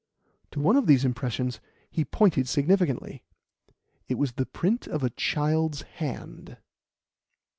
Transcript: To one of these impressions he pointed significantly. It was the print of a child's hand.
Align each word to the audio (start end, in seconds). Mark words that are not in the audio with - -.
To 0.49 0.59
one 0.59 0.77
of 0.77 0.87
these 0.87 1.05
impressions 1.05 1.59
he 1.91 2.03
pointed 2.03 2.47
significantly. 2.49 3.23
It 4.07 4.15
was 4.15 4.31
the 4.31 4.47
print 4.47 4.87
of 4.87 5.03
a 5.03 5.11
child's 5.11 5.83
hand. 5.83 6.57